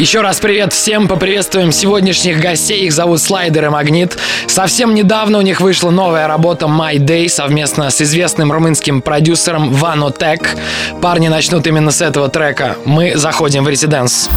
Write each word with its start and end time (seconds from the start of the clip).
Еще 0.00 0.22
раз 0.22 0.40
привет 0.40 0.72
всем, 0.72 1.08
поприветствуем 1.08 1.72
сегодняшних 1.72 2.40
гостей. 2.40 2.86
Их 2.86 2.92
зовут 2.92 3.20
Слайдер 3.20 3.66
и 3.66 3.68
Магнит. 3.68 4.16
Совсем 4.46 4.94
недавно 4.94 5.36
у 5.36 5.42
них 5.42 5.60
вышла 5.60 5.90
новая 5.90 6.26
работа 6.26 6.64
My 6.64 6.96
Day 6.96 7.28
совместно 7.28 7.90
с 7.90 8.00
известным 8.00 8.50
румынским 8.50 9.02
продюсером 9.02 9.70
Вано 9.74 10.10
Тек. 10.10 10.56
Парни 11.02 11.28
начнут 11.28 11.66
именно 11.66 11.90
с 11.90 12.00
этого 12.00 12.30
трека. 12.30 12.78
Мы 12.86 13.14
заходим 13.14 13.62
в 13.62 13.68
резиденс. 13.68 14.30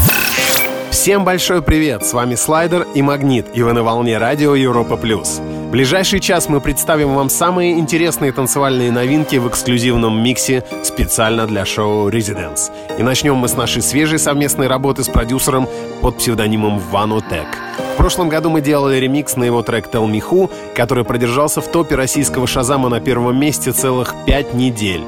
Всем 0.94 1.26
большой 1.26 1.64
привет! 1.64 2.06
С 2.06 2.14
вами 2.14 2.36
Слайдер 2.36 2.86
и 2.94 3.02
Магнит, 3.02 3.48
и 3.56 3.64
вы 3.64 3.74
на 3.74 3.82
волне 3.82 4.20
радио 4.20 4.54
Европа+. 4.54 4.96
плюс. 4.96 5.40
В 5.40 5.72
ближайший 5.72 6.20
час 6.20 6.48
мы 6.50 6.62
представим 6.62 7.16
вам 7.16 7.30
самые 7.30 7.80
интересные 7.80 8.32
танцевальные 8.32 8.92
новинки 8.92 9.38
в 9.38 9.48
эксклюзивном 9.48 10.22
миксе 10.22 10.64
специально 10.84 11.48
для 11.48 11.66
шоу 11.66 12.10
«Резиденс». 12.10 12.70
И 13.00 13.02
начнем 13.02 13.36
мы 13.38 13.48
с 13.48 13.58
нашей 13.58 13.82
свежей 13.82 14.20
совместной 14.20 14.68
работы 14.68 15.04
с 15.04 15.10
продюсером 15.10 15.68
под 16.04 16.20
псевдонимом 16.20 16.78
Вану 16.78 17.22
Тек. 17.22 17.48
В 17.96 17.98
прошлом 17.98 18.30
году 18.30 18.52
мы 18.52 18.62
делали 18.62 18.98
ремикс 18.98 19.36
на 19.36 19.46
его 19.46 19.64
трек 19.64 19.88
«Tell 19.92 20.08
Me 20.08 20.22
Who», 20.22 20.52
который 20.76 21.04
продержался 21.04 21.60
в 21.62 21.70
топе 21.70 21.96
российского 21.96 22.46
«Шазама» 22.46 22.90
на 22.90 23.02
первом 23.02 23.40
месте 23.40 23.72
целых 23.72 24.14
пять 24.28 24.54
недель. 24.54 25.02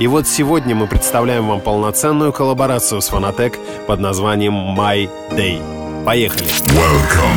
И 0.00 0.06
вот 0.06 0.26
сегодня 0.26 0.74
мы 0.74 0.86
представляем 0.86 1.46
вам 1.46 1.60
полноценную 1.60 2.32
коллаборацию 2.32 3.02
с 3.02 3.08
Фанатек 3.08 3.58
под 3.86 4.00
названием 4.00 4.54
My 4.74 5.06
Day. 5.32 5.60
Поехали! 6.06 6.46
Welcome 6.74 7.36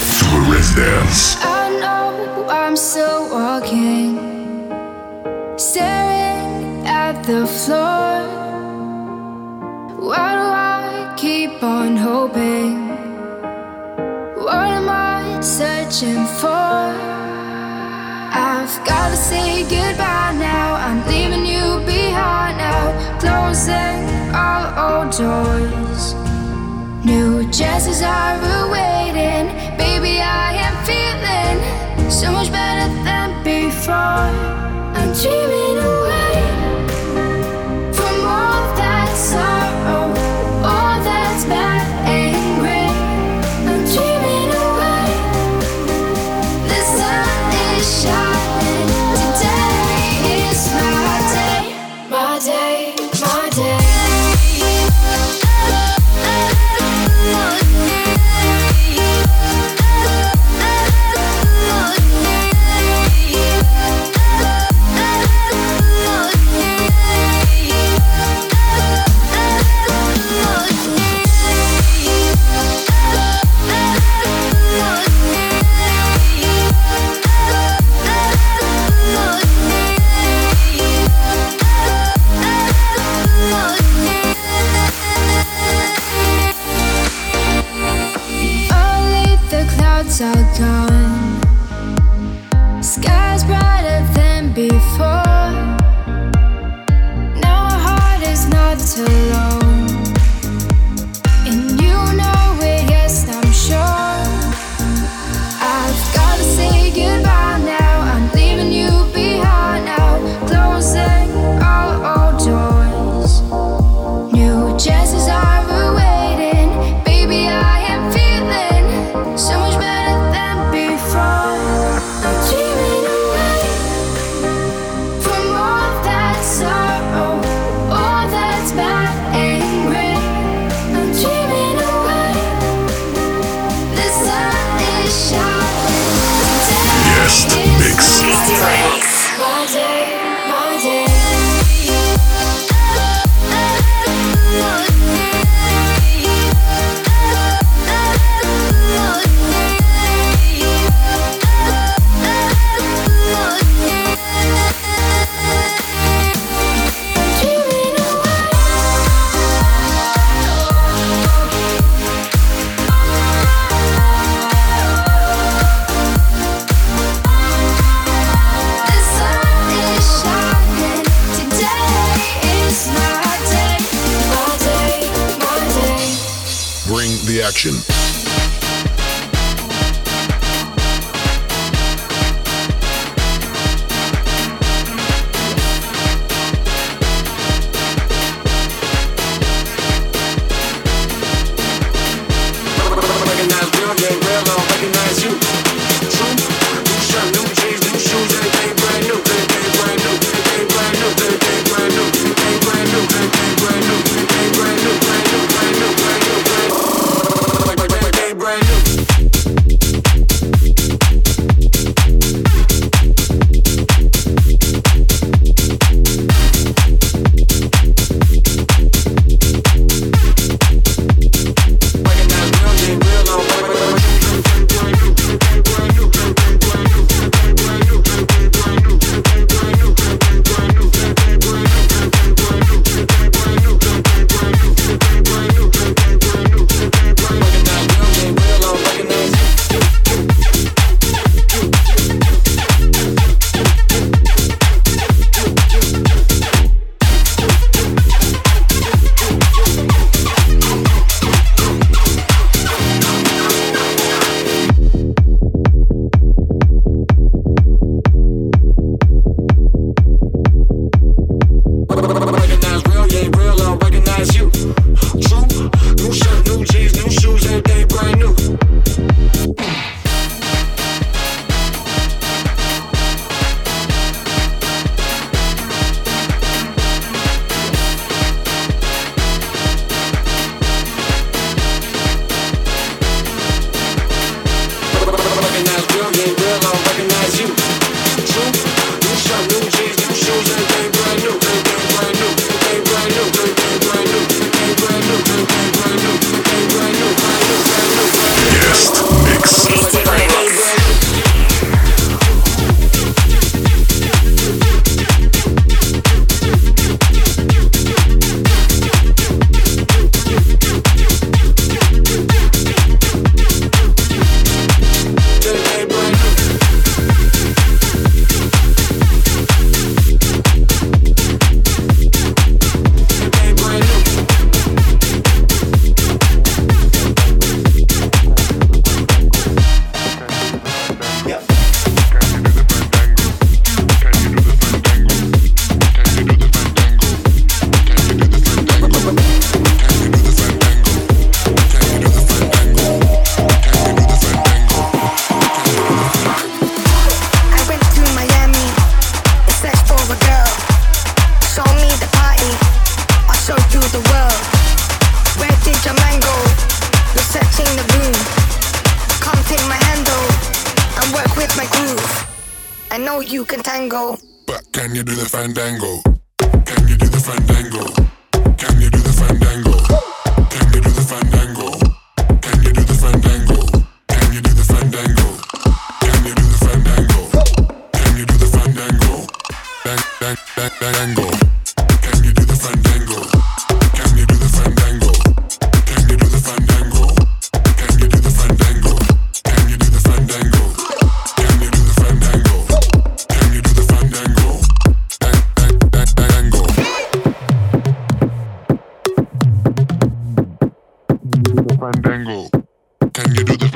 to 0.00 0.24
the 0.32 0.50
residence. 0.50 1.36
I 1.44 1.68
know 1.78 2.48
I'm 2.48 2.76
still 2.78 3.28
walking, 3.30 4.18
staring 5.58 6.86
at 6.86 7.22
the 7.24 7.46
floor. 7.46 8.24
Why 10.00 10.32
do 10.32 10.46
I 10.48 11.14
keep 11.18 11.62
on 11.62 11.98
hoping? 11.98 12.88
What 14.38 14.70
am 14.72 14.88
I 14.88 15.42
searching 15.42 16.24
for? 16.40 16.96
I've 18.32 18.82
gotta 18.86 19.16
say 19.16 19.62
goodbye 19.64 20.32
now. 20.38 20.76
I'm 20.76 21.06
leaving. 21.06 21.45
closing 23.56 24.34
all 24.34 24.66
old 24.86 25.10
doors. 25.12 26.14
New 27.04 27.50
chances 27.50 28.02
are 28.02 28.36
awaiting. 28.64 29.46
Baby, 29.78 30.20
I 30.20 30.52
am 30.66 30.74
feeling 30.84 32.10
so 32.10 32.32
much 32.32 32.52
better 32.52 32.92
than 33.04 33.42
before. 33.42 33.94
I'm 33.94 35.12
dreaming 35.14 35.78
away. 35.78 36.25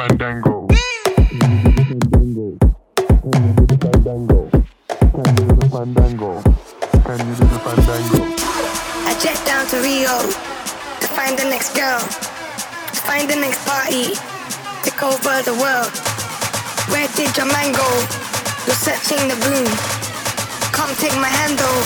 Fandango. 0.00 0.66
I 9.04 9.12
jet 9.20 9.36
down 9.44 9.66
to 9.66 9.76
Rio 9.82 10.16
to 11.00 11.06
find 11.12 11.38
the 11.38 11.44
next 11.44 11.76
girl, 11.76 12.00
to 12.00 13.00
find 13.04 13.28
the 13.28 13.36
next 13.36 13.60
party, 13.68 14.16
take 14.82 15.02
over 15.02 15.42
the 15.44 15.52
world. 15.60 15.92
Where 16.88 17.06
did 17.14 17.36
your 17.36 17.52
man 17.52 17.72
go? 17.74 17.88
You're 18.64 18.80
searching 18.80 19.28
the 19.28 19.36
room. 19.52 19.68
Come 20.72 20.96
take 20.96 21.12
my 21.20 21.28
handle 21.28 21.84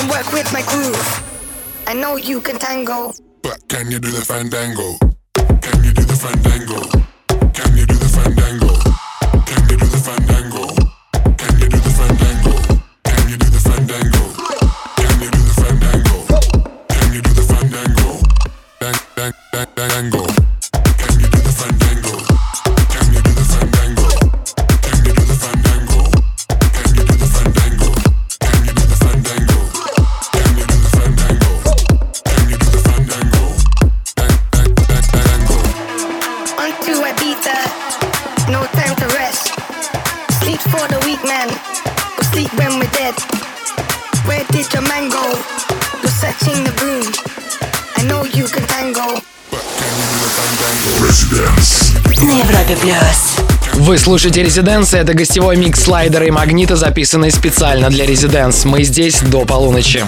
and 0.00 0.08
work 0.10 0.32
with 0.32 0.50
my 0.50 0.62
groove. 0.72 0.96
I 1.86 1.92
know 1.92 2.16
you 2.16 2.40
can 2.40 2.58
tango. 2.58 3.12
But 3.42 3.68
can 3.68 3.90
you 3.90 3.98
do 3.98 4.10
the 4.10 4.22
fandango? 4.22 4.96
Can 5.60 5.84
you 5.84 5.92
do 5.92 6.04
the 6.04 6.16
fandango? 6.16 7.04
слушаете 54.04 54.42
резиденция 54.42 55.00
Это 55.00 55.14
гостевой 55.14 55.56
микс 55.56 55.82
слайдера 55.82 56.26
и 56.26 56.30
магнита, 56.30 56.76
записанный 56.76 57.30
специально 57.30 57.88
для 57.88 58.04
«Резиденс». 58.04 58.66
Мы 58.66 58.84
здесь 58.84 59.22
до 59.22 59.46
полуночи. 59.46 60.04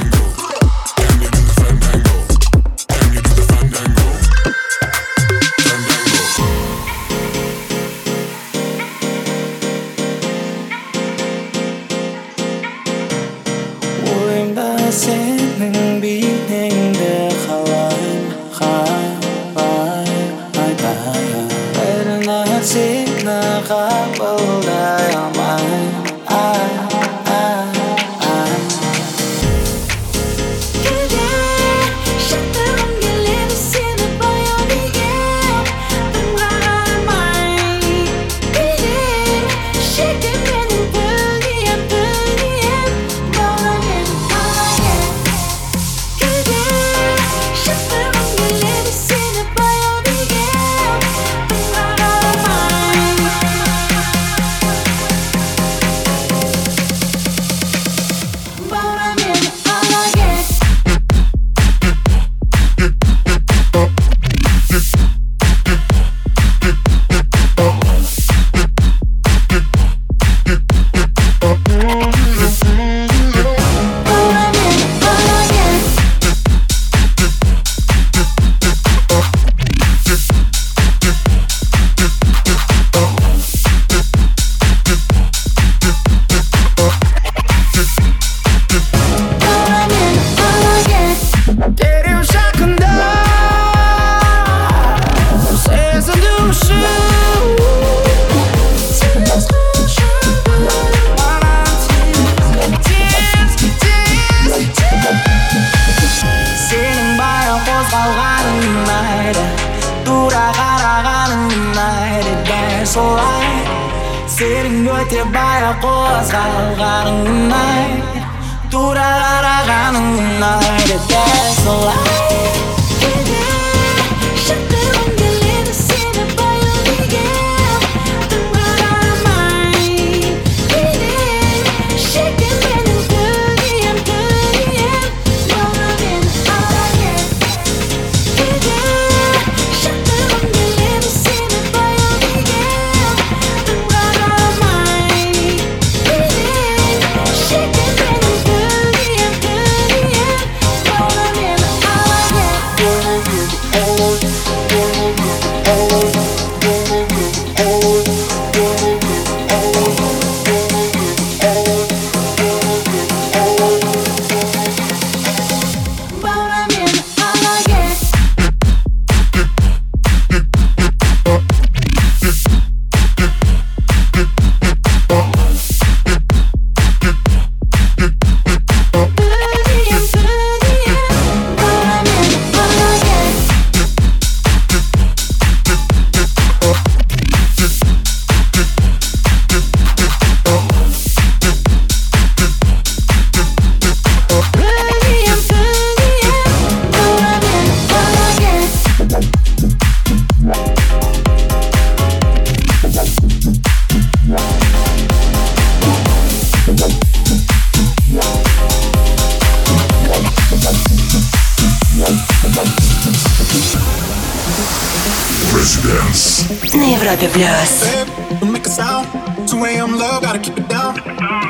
Wipe 217.18 217.34
your. 217.34 218.40
Don't 218.40 218.52
make 218.52 218.66
a 218.66 218.68
sound. 218.68 219.08
2 219.48 219.64
a.m. 219.64 219.96
love, 219.96 220.22
gotta 220.22 220.38
keep 220.38 220.58
it 220.58 220.68
down. 220.68 220.96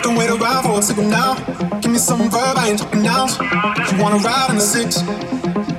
Don't 0.03 0.15
wait 0.15 0.31
around 0.31 0.63
for 0.63 0.79
a 0.79 0.83
signal 0.83 1.09
now. 1.11 1.35
Give 1.81 1.91
me 1.91 1.99
some 1.99 2.31
verb, 2.31 2.57
I 2.57 2.69
ain't 2.71 2.79
talking 2.79 3.03
now. 3.03 3.27
You 3.91 4.01
wanna 4.01 4.19
ride 4.19 4.51
in 4.51 4.57
the 4.57 4.61
six. 4.63 5.03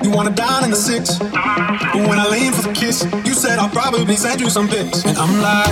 You 0.03 0.11
wanna 0.11 0.31
dine 0.31 0.65
in 0.65 0.71
the 0.71 0.75
six. 0.75 1.19
But 1.19 2.03
when 2.03 2.19
I 2.19 2.27
lean 2.29 2.51
for 2.51 2.67
the 2.67 2.73
kiss, 2.73 3.07
you 3.25 3.33
said 3.33 3.59
I'll 3.59 3.69
probably 3.69 4.17
send 4.17 4.41
you 4.41 4.49
some 4.49 4.67
pics. 4.67 5.05
And 5.05 5.17
I'm 5.17 5.41
like, 5.41 5.66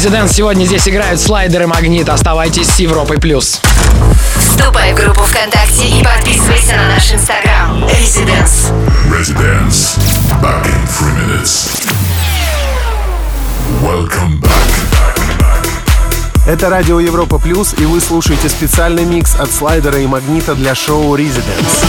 Residents 0.00 0.32
сегодня 0.32 0.64
здесь 0.64 0.88
играют 0.88 1.20
слайдеры 1.20 1.66
Магнит. 1.66 2.08
Оставайтесь 2.08 2.68
с 2.68 2.78
Европой+. 2.78 3.18
плюс. 3.18 3.60
Вступай 4.34 4.94
в 4.94 4.96
группу 4.96 5.20
ВКонтакте 5.24 5.88
и 5.88 6.02
подписывайся 6.02 6.76
на 6.76 6.88
наш 6.94 7.12
инстаграм. 7.12 7.84
Residents. 7.84 8.72
Residents. 9.10 9.98
Back 10.40 10.64
in 10.64 10.86
three 10.88 11.12
minutes. 11.12 11.82
Welcome 13.82 14.40
back. 14.40 14.70
Это 16.46 16.70
Радио 16.70 16.98
Европа 16.98 17.38
Плюс, 17.38 17.74
и 17.76 17.84
вы 17.84 18.00
слушаете 18.00 18.48
специальный 18.48 19.04
микс 19.04 19.34
от 19.38 19.52
слайдера 19.52 19.98
и 19.98 20.06
магнита 20.06 20.54
для 20.54 20.74
шоу 20.74 21.14
«Резиденс». 21.14 21.84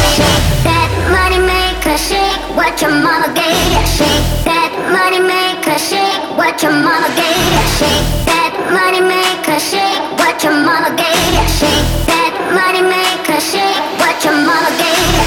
What 2.54 2.82
your 2.82 2.92
mama 2.92 3.34
gave, 3.34 3.88
shake 3.88 4.44
that 4.44 4.74
money 4.92 5.22
maker, 5.22 5.80
shake 5.80 6.38
what 6.38 6.62
your 6.62 6.74
mama 6.74 7.08
gave. 7.16 7.61
Shake 7.82 8.26
that 8.30 8.54
money 8.78 9.02
maker, 9.02 9.58
shake 9.60 10.02
what 10.22 10.38
your 10.44 10.54
mama 10.54 10.94
gave 10.94 11.34
Yeah, 11.34 11.48
Shake 11.50 11.88
that 12.06 12.34
money 12.54 12.84
maker, 12.86 13.40
shake 13.42 13.82
what 13.98 14.24
your 14.24 14.38
mama 14.38 14.70
gave. 14.78 15.21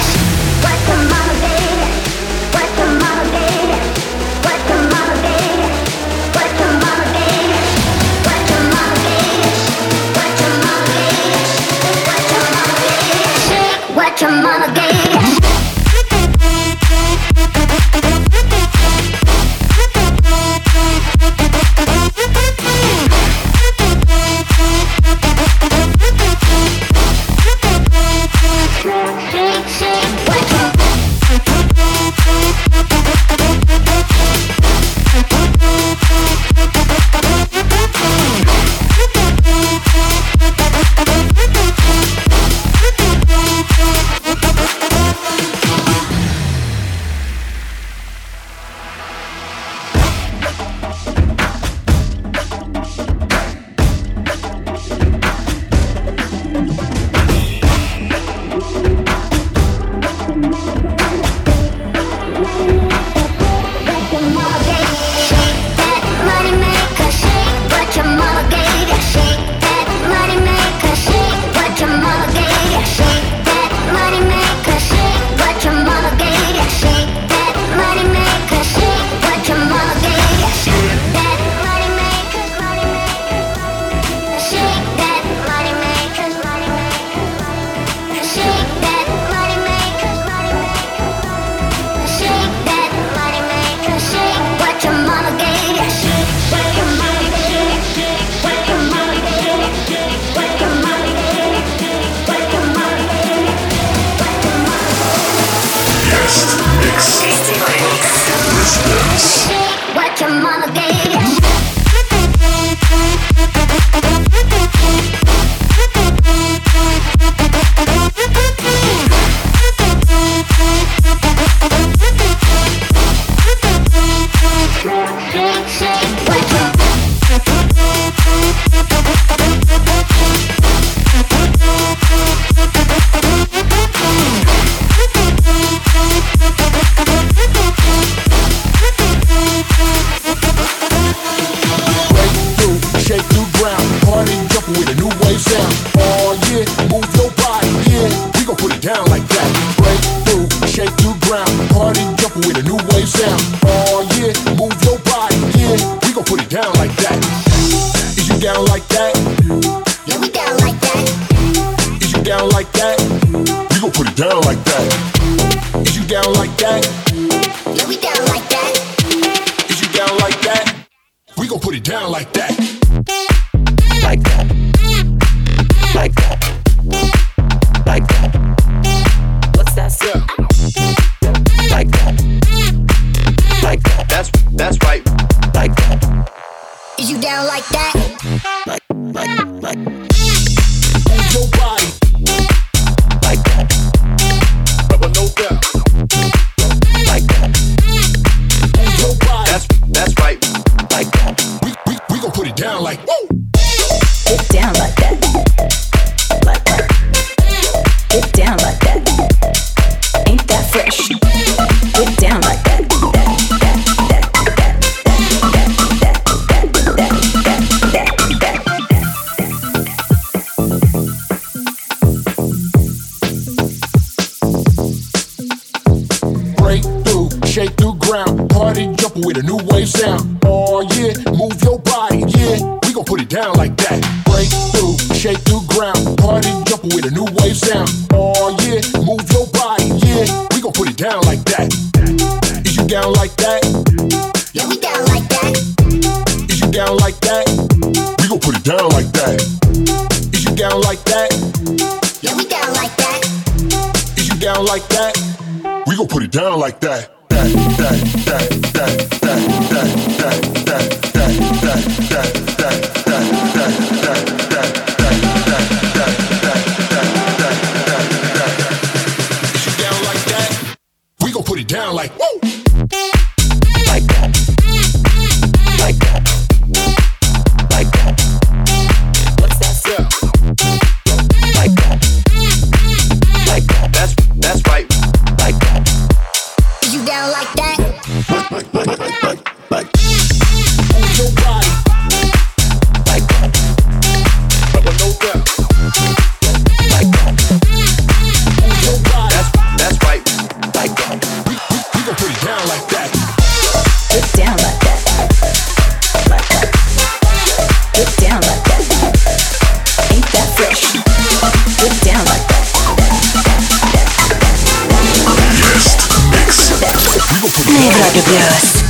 Yes. 318.26 318.83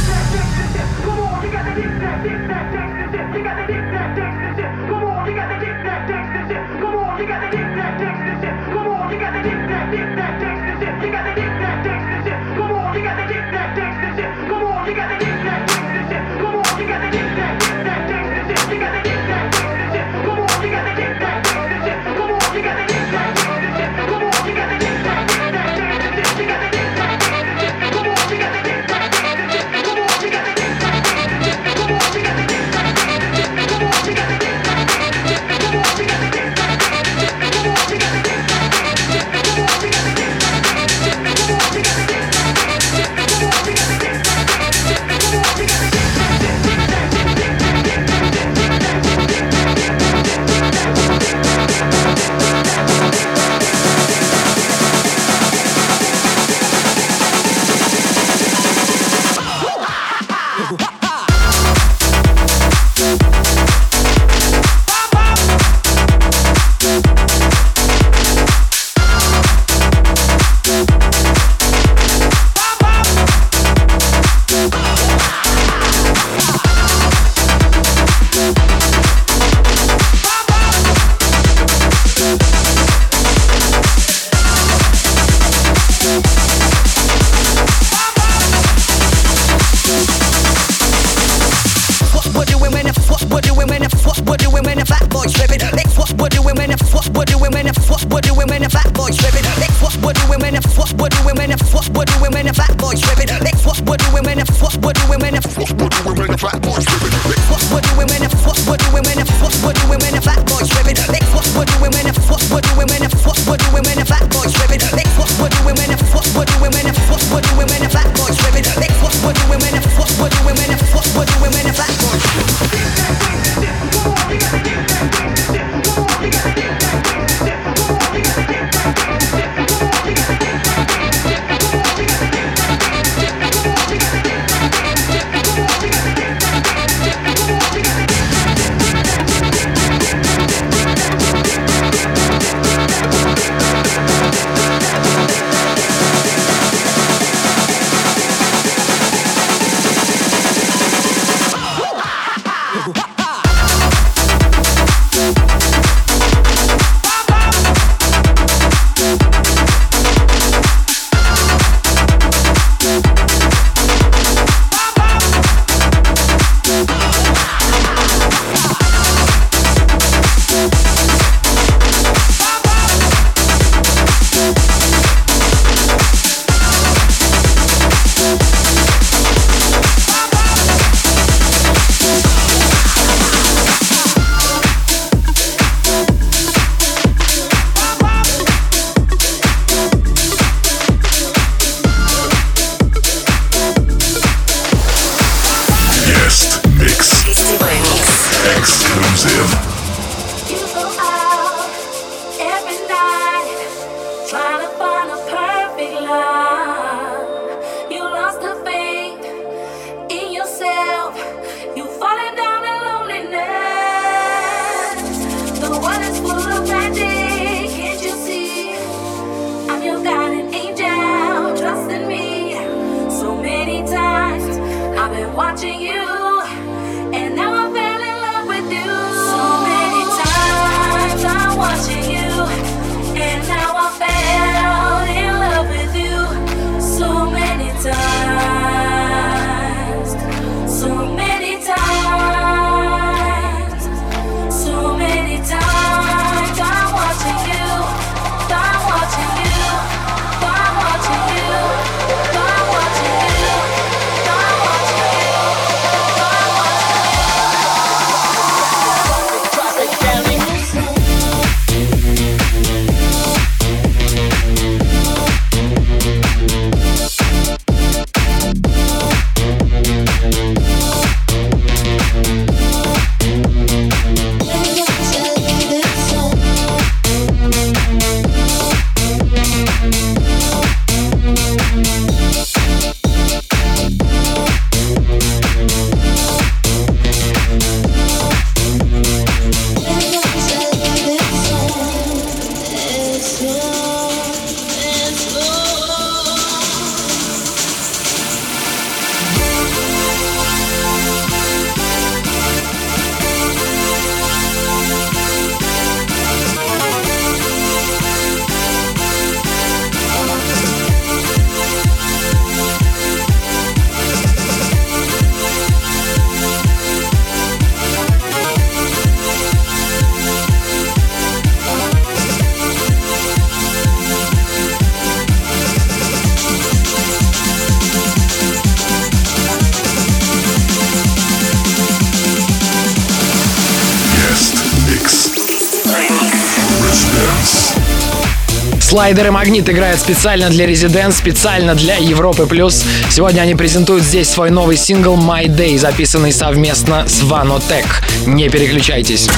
Слайдер 338.94 339.26
и 339.26 339.30
Магнит 339.30 339.68
играют 339.68 339.98
специально 339.98 340.48
для 340.50 340.66
Резиденс, 340.66 341.16
специально 341.16 341.74
для 341.74 341.96
Европы+. 341.96 342.46
плюс. 342.46 342.84
Сегодня 343.10 343.40
они 343.40 343.56
презентуют 343.56 344.04
здесь 344.04 344.28
свой 344.28 344.50
новый 344.50 344.76
сингл 344.76 345.16
«My 345.16 345.46
Day», 345.46 345.76
записанный 345.76 346.30
совместно 346.32 347.04
с 347.08 347.20
Vanotech. 347.22 347.88
Не 348.24 348.48
переключайтесь. 348.48 349.28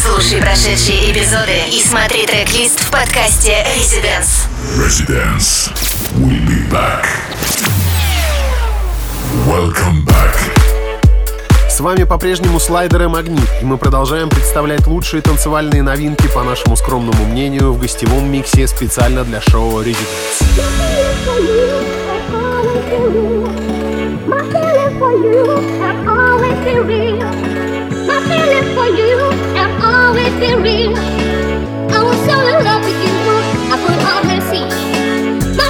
Слушай 0.00 0.40
прошедшие 0.40 1.10
эпизоды 1.10 1.58
и 1.72 1.82
смотри 1.82 2.24
трек-лист 2.24 2.78
в 2.78 2.90
подкасте 2.92 3.66
Residence. 3.76 4.46
Residence. 4.76 5.72
We'll 6.14 6.46
be 6.46 6.70
back. 6.70 7.04
Welcome 9.44 10.04
back. 10.04 10.29
С 11.80 11.82
вами 11.82 12.04
по-прежнему 12.04 12.60
слайдер 12.60 13.04
и 13.04 13.06
магнит, 13.06 13.48
и 13.62 13.64
мы 13.64 13.78
продолжаем 13.78 14.28
представлять 14.28 14.86
лучшие 14.86 15.22
танцевальные 15.22 15.82
новинки, 15.82 16.28
по 16.28 16.42
нашему 16.42 16.76
скромному 16.76 17.24
мнению, 17.24 17.72
в 17.72 17.80
гостевом 17.80 18.30
миксе 18.30 18.66
специально 18.68 19.24
для 19.24 19.40
шоу 19.40 19.78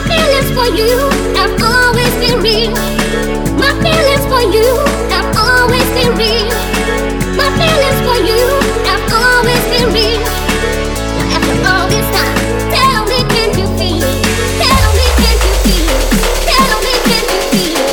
feelings 0.08 0.50
for 0.56 0.66
you 0.74 0.96
have 1.36 1.62
always 1.62 2.14
been 2.18 2.42
real. 2.42 2.74
My 3.60 3.70
feelings 3.80 4.26
for 4.26 4.42
you 4.52 5.09
see. 6.00 6.48
My 7.36 7.48
feelings 7.58 8.00
for 8.06 8.18
you 8.28 8.42
have 8.88 9.02
always 9.12 9.62
been 9.70 9.88
real. 9.92 10.08
Real. 10.10 10.22
After 11.36 11.56
all 11.68 11.86
this 11.88 12.06
time, 12.16 12.36
tell 12.72 13.02
me, 13.06 13.18
can 13.34 13.50
you 13.58 13.66
feel? 13.78 14.10
Tell 14.60 14.88
me, 14.96 15.06
can 15.20 15.36
you 15.44 15.52
feel? 15.64 15.96
Tell 16.48 16.76
me, 16.84 16.92
can 17.08 17.24
you 17.32 17.40
feel? 17.52 17.84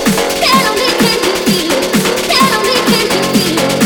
Tell 0.44 0.72
me, 0.80 0.88
can 1.02 1.20
you 1.26 1.34
feel? 1.48 1.80
Tell 2.32 2.60
me, 2.68 2.76
can 2.90 3.08
you 3.16 3.24
feel? 3.34 3.68
Feel. 3.68 3.78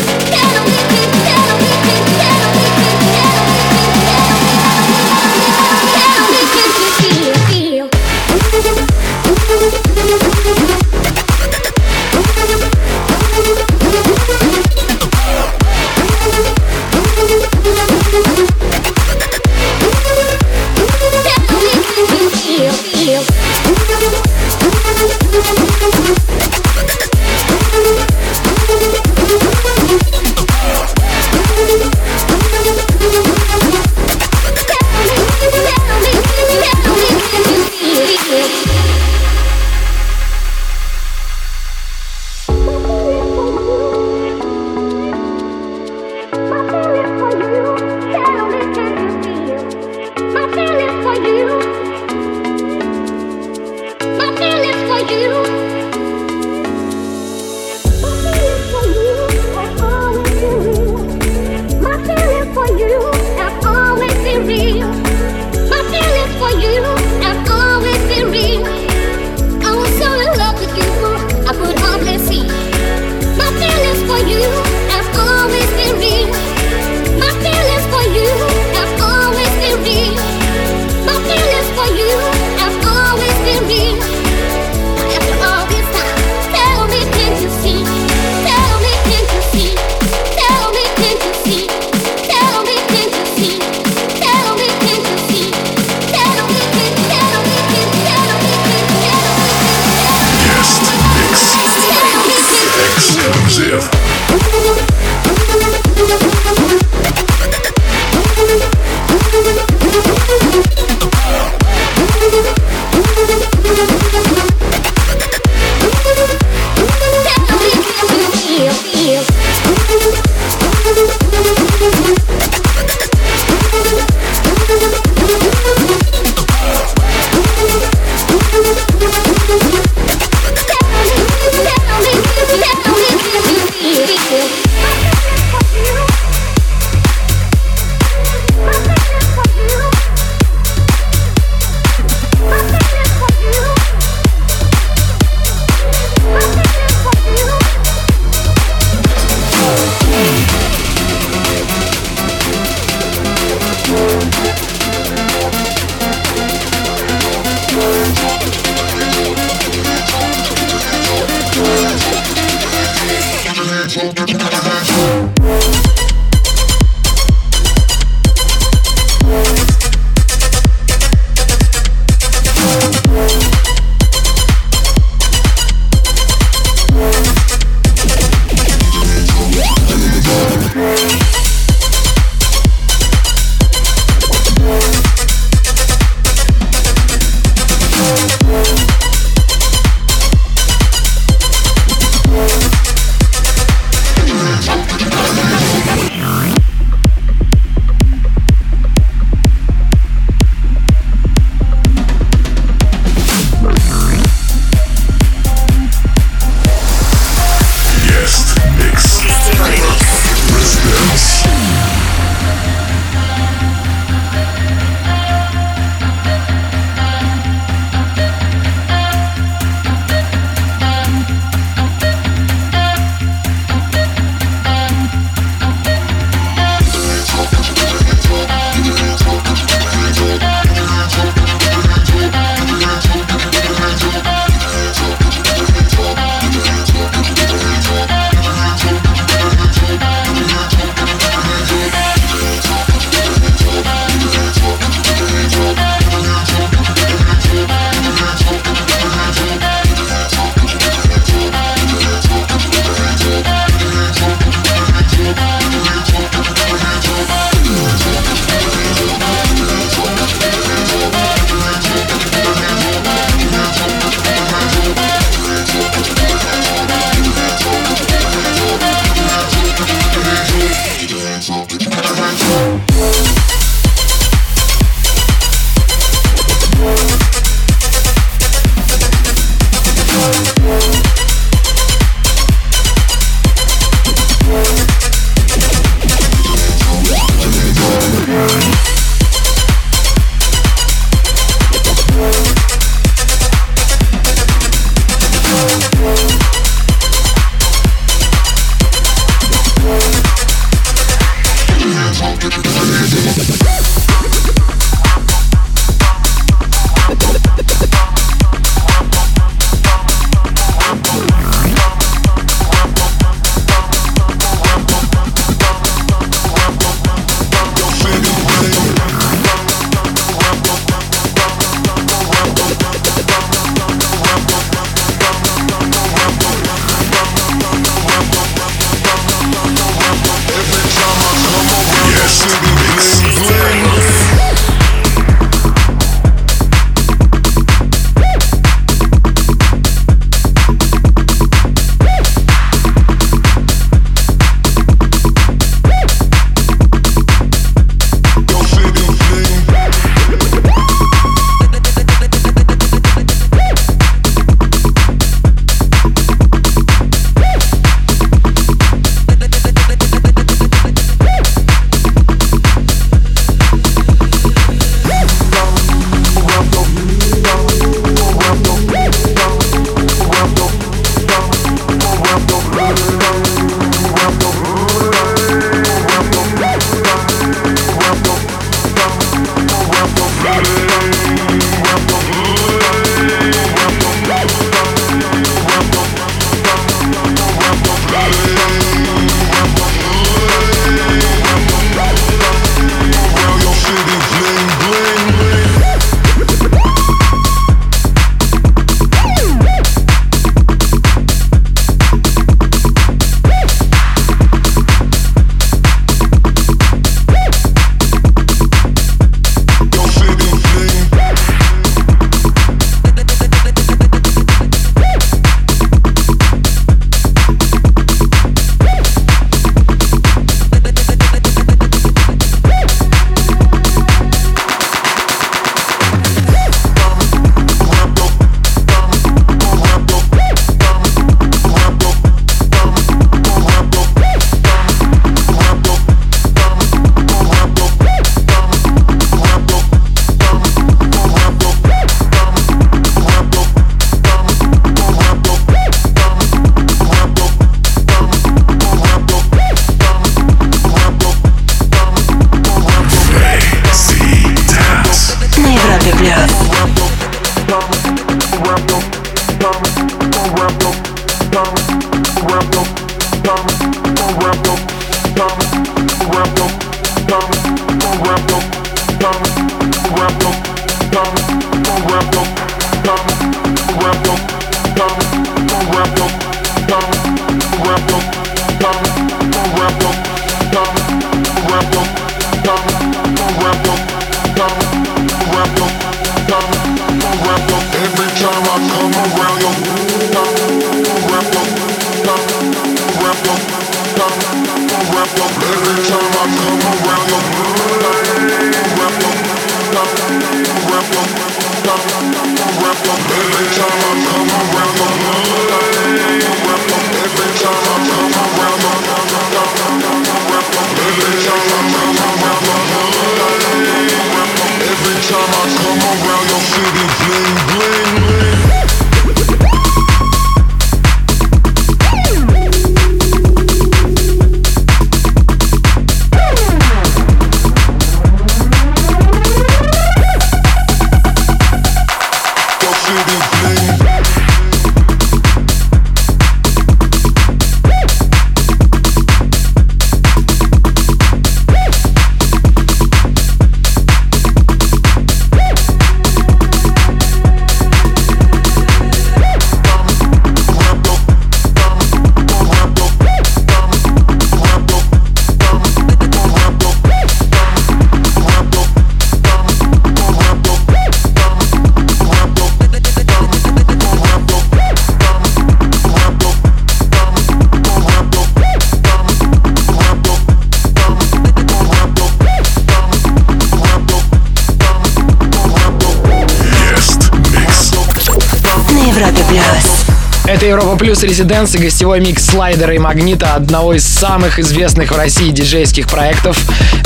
Европа 580.72 580.96
Плюс 580.96 581.22
Резиденс 581.22 581.74
и 581.74 581.78
гостевой 581.78 582.20
микс 582.20 582.46
слайдера 582.46 582.94
и 582.94 582.98
магнита, 582.98 583.56
одного 583.56 583.92
из 583.92 584.06
самых 584.08 584.58
известных 584.58 585.12
в 585.12 585.16
России 585.16 585.50
диджейских 585.50 586.06
проектов. 586.06 586.56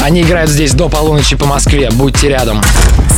Они 0.00 0.22
играют 0.22 0.52
здесь 0.52 0.72
до 0.72 0.88
полуночи 0.88 1.34
по 1.34 1.46
Москве. 1.46 1.90
Будьте 1.90 2.28
рядом. 2.28 2.62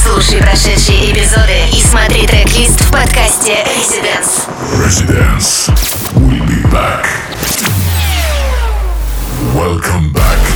Слушай 0.02 0.38
прошедшие 0.38 1.12
эпизоды 1.12 1.52
и 1.70 1.82
смотри 1.82 2.26
трек-лист 2.26 2.80
в 2.80 2.90
подкасте 2.90 3.58
Residence. 3.76 4.48
Residence. 4.82 5.70
We'll 6.14 6.40
be 6.46 6.62
back. 6.72 7.04
Welcome 9.54 10.14
back. 10.14 10.47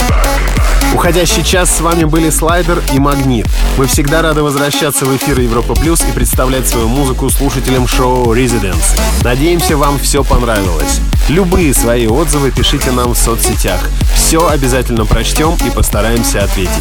Уходящий 0.94 1.42
час 1.42 1.74
с 1.74 1.80
вами 1.80 2.04
были 2.04 2.30
Слайдер 2.30 2.82
и 2.92 2.98
Магнит. 2.98 3.46
Мы 3.78 3.86
всегда 3.86 4.22
рады 4.22 4.42
возвращаться 4.42 5.04
в 5.06 5.16
эфир 5.16 5.40
Европа 5.40 5.74
Плюс 5.74 6.02
и 6.02 6.12
представлять 6.12 6.68
свою 6.68 6.88
музыку 6.88 7.30
слушателям 7.30 7.88
шоу 7.88 8.34
Residence. 8.34 8.98
Надеемся, 9.24 9.76
вам 9.76 9.98
все 9.98 10.22
понравилось. 10.22 11.00
Любые 11.28 11.72
свои 11.72 12.06
отзывы 12.06 12.50
пишите 12.50 12.90
нам 12.90 13.14
в 13.14 13.18
соцсетях. 13.18 13.80
Все 14.14 14.46
обязательно 14.48 15.06
прочтем 15.06 15.56
и 15.66 15.70
постараемся 15.70 16.44
ответить. 16.44 16.72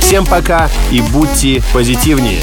Всем 0.00 0.24
пока 0.26 0.70
и 0.92 1.00
будьте 1.00 1.62
позитивнее. 1.72 2.42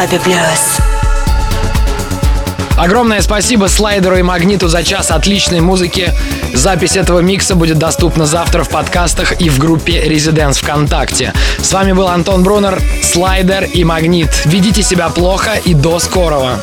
Европе 0.00 0.18
плюс. 0.24 0.78
Огромное 2.78 3.20
спасибо 3.20 3.66
Слайдеру 3.66 4.16
и 4.16 4.22
Магниту 4.22 4.68
за 4.68 4.82
час 4.82 5.10
отличной 5.10 5.60
музыки. 5.60 6.14
Запись 6.54 6.96
этого 6.96 7.20
микса 7.20 7.54
будет 7.54 7.76
доступна 7.76 8.24
завтра 8.24 8.64
в 8.64 8.70
подкастах 8.70 9.38
и 9.40 9.50
в 9.50 9.58
группе 9.58 10.02
Residents 10.06 10.62
ВКонтакте. 10.62 11.34
С 11.60 11.70
вами 11.72 11.92
был 11.92 12.08
Антон 12.08 12.42
Брунер, 12.42 12.80
Слайдер 13.02 13.64
и 13.64 13.84
Магнит. 13.84 14.30
Ведите 14.46 14.82
себя 14.82 15.10
плохо 15.10 15.60
и 15.64 15.74
до 15.74 15.98
скорого. 15.98 16.58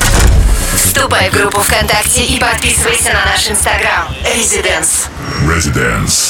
Вступай 0.74 1.30
в 1.30 1.34
группу 1.34 1.60
ВКонтакте 1.60 2.24
и 2.24 2.40
подписывайся 2.40 3.12
на 3.12 3.24
наш 3.24 3.48
инстаграм. 3.48 4.08
Residence. 4.36 5.08
Residence. 5.46 6.27